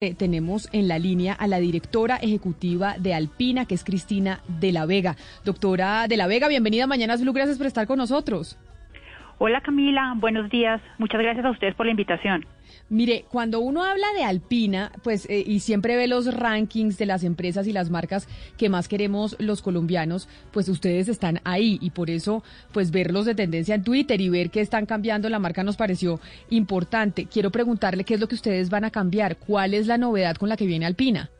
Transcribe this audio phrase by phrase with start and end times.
[0.00, 4.70] Eh, tenemos en la línea a la directora ejecutiva de Alpina, que es Cristina de
[4.70, 5.16] la Vega.
[5.44, 8.56] Doctora de la Vega, bienvenida a Mañanas Blue, gracias por estar con nosotros.
[9.40, 10.80] Hola Camila, buenos días.
[10.98, 12.44] Muchas gracias a ustedes por la invitación.
[12.88, 17.22] Mire, cuando uno habla de Alpina, pues eh, y siempre ve los rankings de las
[17.22, 18.26] empresas y las marcas
[18.58, 22.42] que más queremos los colombianos, pues ustedes están ahí y por eso,
[22.74, 26.18] pues verlos de tendencia en Twitter y ver que están cambiando la marca nos pareció
[26.50, 27.26] importante.
[27.26, 30.48] Quiero preguntarle qué es lo que ustedes van a cambiar, cuál es la novedad con
[30.48, 31.30] la que viene Alpina.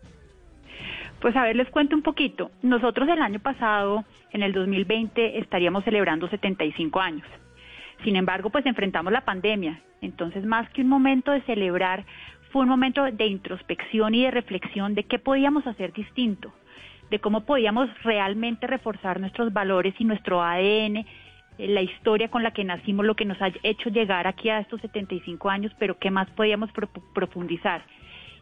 [1.20, 2.52] Pues a ver, les cuento un poquito.
[2.62, 7.26] Nosotros el año pasado, en el 2020, estaríamos celebrando 75 años.
[8.04, 9.80] Sin embargo, pues enfrentamos la pandemia.
[10.00, 12.04] Entonces, más que un momento de celebrar,
[12.50, 16.52] fue un momento de introspección y de reflexión de qué podíamos hacer distinto,
[17.10, 21.06] de cómo podíamos realmente reforzar nuestros valores y nuestro ADN, eh,
[21.58, 24.80] la historia con la que nacimos, lo que nos ha hecho llegar aquí a estos
[24.80, 26.70] 75 años, pero qué más podíamos
[27.14, 27.82] profundizar.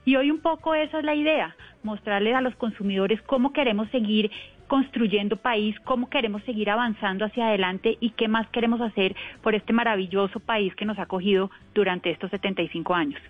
[0.04, 4.30] Y hoy un poco esa es la idea, mostrarles a los consumidores cómo queremos seguir
[4.66, 9.72] construyendo país, cómo queremos seguir avanzando hacia adelante y qué más queremos hacer por este
[9.72, 13.20] maravilloso país que nos ha acogido durante estos 75 años.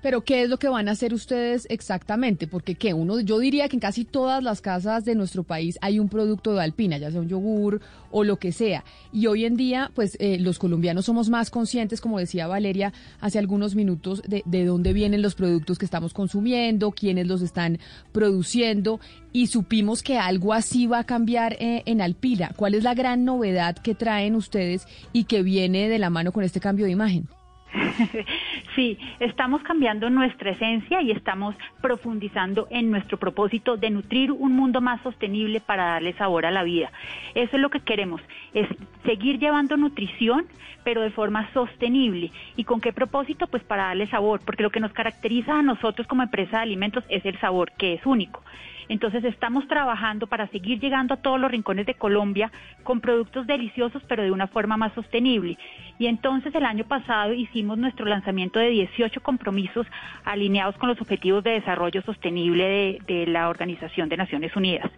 [0.00, 2.46] Pero ¿qué es lo que van a hacer ustedes exactamente?
[2.46, 5.98] Porque que uno, yo diría que en casi todas las casas de nuestro país hay
[5.98, 7.80] un producto de Alpina, ya sea un yogur
[8.12, 8.84] o lo que sea.
[9.12, 13.40] Y hoy en día, pues eh, los colombianos somos más conscientes, como decía Valeria hace
[13.40, 17.78] algunos minutos, de, de dónde vienen los productos que estamos consumiendo, quiénes los están
[18.12, 19.00] produciendo
[19.32, 22.50] y supimos que algo así va a cambiar eh, en Alpina.
[22.56, 26.44] ¿Cuál es la gran novedad que traen ustedes y que viene de la mano con
[26.44, 27.28] este cambio de imagen?
[28.74, 34.80] Sí, estamos cambiando nuestra esencia y estamos profundizando en nuestro propósito de nutrir un mundo
[34.80, 36.92] más sostenible para darle sabor a la vida.
[37.34, 38.20] Eso es lo que queremos,
[38.54, 38.68] es
[39.04, 40.46] seguir llevando nutrición,
[40.84, 42.30] pero de forma sostenible.
[42.56, 43.48] ¿Y con qué propósito?
[43.48, 47.04] Pues para darle sabor, porque lo que nos caracteriza a nosotros como empresa de alimentos
[47.08, 48.44] es el sabor, que es único.
[48.88, 52.50] Entonces estamos trabajando para seguir llegando a todos los rincones de Colombia
[52.82, 55.58] con productos deliciosos, pero de una forma más sostenible.
[55.98, 59.86] Y entonces el año pasado hicimos nuestro lanzamiento de 18 compromisos
[60.24, 64.90] alineados con los objetivos de desarrollo sostenible de, la Organización de Naciones Unidas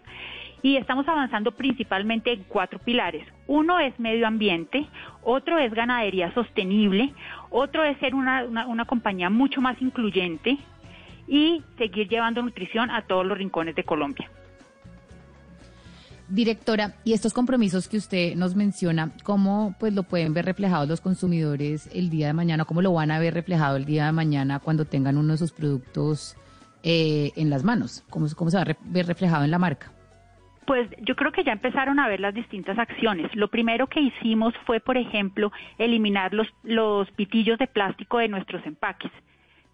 [0.62, 3.26] y estamos avanzando principalmente en cuatro pilares.
[3.46, 4.86] Uno es medio ambiente,
[5.22, 7.14] otro es ganadería sostenible,
[7.48, 10.58] otro es ser una, una, compañía mucho más incluyente,
[11.30, 14.28] y seguir llevando nutrición a todos los rincones de Colombia.
[16.28, 21.00] Directora, y estos compromisos que usted nos menciona, ¿cómo pues lo pueden ver reflejados los
[21.00, 22.64] consumidores el día de mañana?
[22.64, 25.52] ¿Cómo lo van a ver reflejado el día de mañana cuando tengan uno de sus
[25.52, 26.36] productos
[26.82, 28.04] eh, en las manos?
[28.10, 29.92] ¿Cómo, ¿Cómo se va a ver reflejado en la marca?
[30.66, 33.34] Pues yo creo que ya empezaron a ver las distintas acciones.
[33.34, 38.64] Lo primero que hicimos fue, por ejemplo, eliminar los, los pitillos de plástico de nuestros
[38.66, 39.10] empaques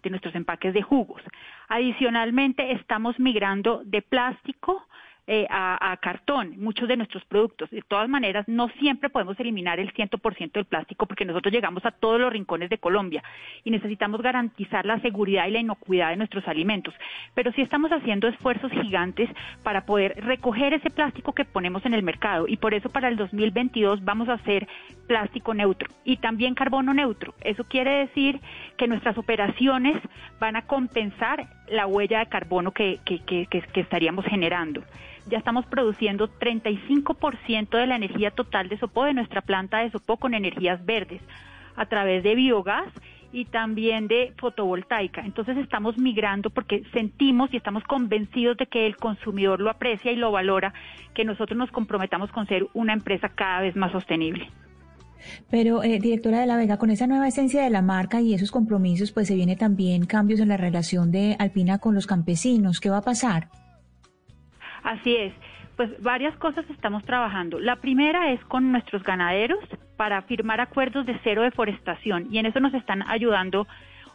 [0.03, 1.21] de nuestros empaques de jugos.
[1.67, 4.86] Adicionalmente, estamos migrando de plástico
[5.29, 7.69] eh, a, cartón, muchos de nuestros productos.
[7.69, 11.91] De todas maneras, no siempre podemos eliminar el 100% del plástico porque nosotros llegamos a
[11.91, 13.21] todos los rincones de Colombia
[13.65, 16.93] y necesitamos garantizar la seguridad y la inocuidad de nuestros alimentos.
[17.33, 19.29] Pero sí estamos haciendo esfuerzos gigantes
[19.63, 23.17] para poder recoger ese plástico que ponemos en el mercado y por eso para el
[23.17, 24.65] 2022 vamos a hacer
[25.07, 27.33] plástico neutro y también carbono neutro.
[27.41, 28.39] Eso quiere decir
[28.77, 30.01] que nuestras operaciones
[30.39, 34.83] van a compensar la huella de carbono que, que estaríamos generando
[35.29, 40.17] ya estamos produciendo 35% de la energía total de Sopó, de nuestra planta de Sopó,
[40.17, 41.21] con energías verdes,
[41.75, 42.91] a través de biogás
[43.31, 45.21] y también de fotovoltaica.
[45.21, 50.15] Entonces estamos migrando porque sentimos y estamos convencidos de que el consumidor lo aprecia y
[50.15, 50.73] lo valora,
[51.13, 54.49] que nosotros nos comprometamos con ser una empresa cada vez más sostenible.
[55.49, 58.51] Pero, eh, directora de la Vega, con esa nueva esencia de la marca y esos
[58.51, 62.79] compromisos, pues se viene también cambios en la relación de Alpina con los campesinos.
[62.79, 63.49] ¿Qué va a pasar?
[64.87, 65.33] Así es.
[65.75, 67.59] Pues varias cosas estamos trabajando.
[67.59, 69.59] La primera es con nuestros ganaderos
[69.97, 73.67] para firmar acuerdos de cero deforestación y en eso nos están ayudando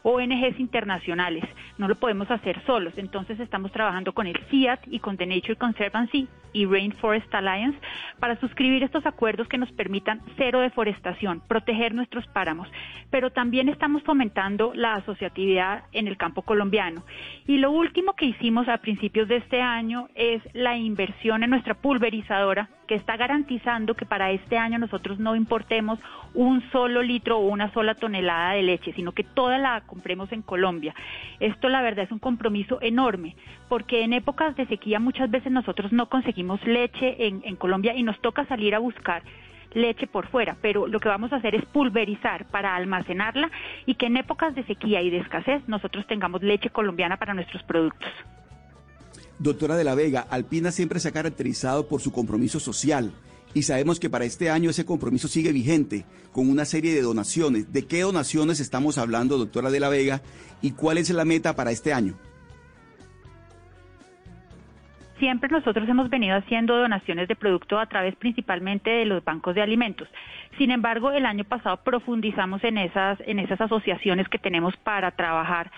[0.03, 1.43] ONGs internacionales.
[1.77, 2.93] No lo podemos hacer solos.
[2.97, 7.77] Entonces estamos trabajando con el CIAT y con The Nature Conservancy y Rainforest Alliance
[8.19, 12.67] para suscribir estos acuerdos que nos permitan cero deforestación, proteger nuestros páramos.
[13.09, 17.03] Pero también estamos fomentando la asociatividad en el campo colombiano.
[17.47, 21.73] Y lo último que hicimos a principios de este año es la inversión en nuestra
[21.73, 25.99] pulverizadora que está garantizando que para este año nosotros no importemos
[26.33, 30.41] un solo litro o una sola tonelada de leche, sino que toda la compremos en
[30.41, 30.95] Colombia.
[31.39, 33.35] Esto la verdad es un compromiso enorme,
[33.69, 38.19] porque en épocas de sequía muchas veces nosotros no conseguimos leche en, Colombia y nos
[38.19, 39.21] toca salir a buscar
[39.75, 43.51] leche por fuera, pero lo que vamos a hacer es pulverizar para almacenarla
[43.85, 47.61] y que en épocas de sequía y de escasez nosotros tengamos leche colombiana para nuestros
[47.63, 48.09] productos.
[49.37, 53.13] Doctora de la Vega, Alpina siempre se ha caracterizado por su compromiso social
[53.53, 57.71] y sabemos que para este año ese compromiso sigue vigente con una serie de donaciones.
[57.71, 60.21] ¿De qué donaciones estamos hablando, doctora de la Vega,
[60.61, 62.15] y cuál es la meta para este año?
[65.19, 69.61] Siempre nosotros hemos venido haciendo donaciones de producto a través principalmente de los bancos de
[69.61, 70.07] alimentos.
[70.57, 75.71] Sin embargo, el año pasado profundizamos en esas, en esas asociaciones que tenemos para trabajar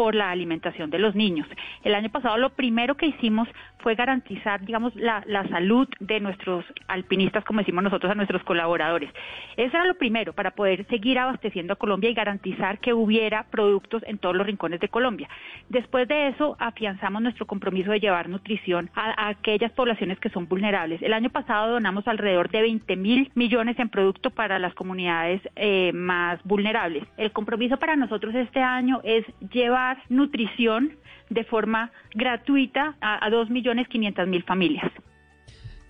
[0.00, 1.46] por la alimentación de los niños.
[1.84, 3.46] El año pasado lo primero que hicimos
[3.80, 9.10] fue garantizar, digamos, la, salud de nuestros alpinistas, como decimos nosotros a nuestros colaboradores.
[9.58, 14.02] Eso era lo primero para poder seguir abasteciendo a Colombia y garantizar que hubiera productos
[14.06, 15.28] en todos los rincones de Colombia.
[15.68, 21.02] Después de eso, afianzamos nuestro compromiso de llevar nutrición a, aquellas poblaciones que son vulnerables.
[21.02, 25.92] El año pasado donamos alrededor de 20 mil millones en producto para las comunidades eh,
[25.92, 27.04] más vulnerables.
[27.18, 30.96] El compromiso para nosotros este año es llevar nutrición
[31.28, 34.90] de forma gratuita a, a 2.500.000 familias.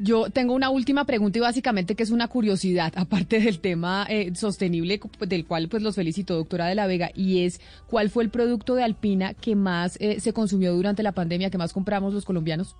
[0.03, 4.35] Yo tengo una última pregunta y básicamente que es una curiosidad, aparte del tema eh,
[4.35, 8.31] sostenible del cual pues los felicito, doctora de la Vega, y es ¿cuál fue el
[8.31, 12.25] producto de Alpina que más eh, se consumió durante la pandemia, que más compramos los
[12.25, 12.77] colombianos?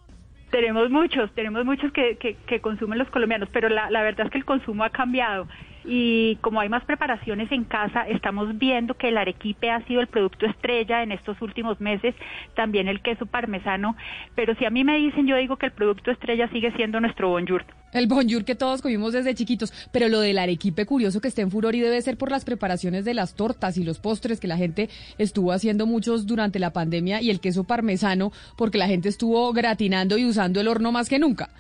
[0.51, 4.39] Tenemos muchos, tenemos muchos que, que, consumen los colombianos, pero la, la verdad es que
[4.39, 5.47] el consumo ha cambiado
[5.85, 10.07] y como hay más preparaciones en casa, estamos viendo que el arequipe ha sido el
[10.07, 12.15] producto estrella en estos últimos meses,
[12.55, 13.97] también el queso parmesano,
[14.35, 17.29] pero si a mí me dicen, yo digo que el producto estrella sigue siendo nuestro
[17.29, 17.65] bonjour.
[17.93, 21.51] El bonjour que todos comimos desde chiquitos, pero lo del arequipe curioso que está en
[21.51, 24.57] furor y debe ser por las preparaciones de las tortas y los postres que la
[24.57, 24.89] gente
[25.19, 30.19] estuvo haciendo muchos durante la pandemia y el queso parmesano porque la gente estuvo gratinando
[30.19, 31.51] y usando el horno más que nunca.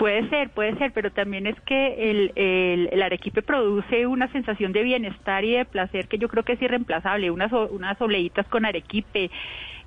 [0.00, 4.82] Puede ser, puede ser, pero también es que el, el, arequipe produce una sensación de
[4.82, 7.30] bienestar y de placer que yo creo que es irreemplazable.
[7.30, 9.30] Unas, unas oleitas con arequipe,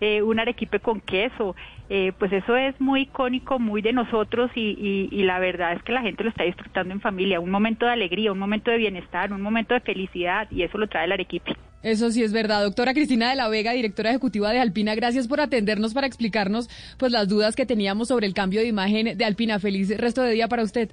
[0.01, 1.56] eh, un arequipe con queso,
[1.89, 5.92] eh, pues eso es muy icónico, muy de nosotros y, y, la verdad es que
[5.92, 7.39] la gente lo está disfrutando en familia.
[7.39, 10.88] Un momento de alegría, un momento de bienestar, un momento de felicidad y eso lo
[10.88, 11.56] trae el arequipe.
[11.83, 12.63] Eso sí es verdad.
[12.63, 17.12] Doctora Cristina de la Vega, directora ejecutiva de Alpina, gracias por atendernos para explicarnos pues
[17.12, 19.59] las dudas que teníamos sobre el cambio de imagen de Alpina.
[19.59, 20.89] Feliz resto de día para usted.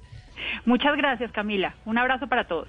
[0.65, 1.75] Muchas gracias, Camila.
[1.85, 2.59] Un abrazo para todos.